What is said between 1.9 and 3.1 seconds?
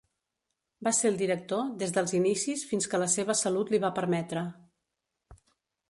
dels inicis fins que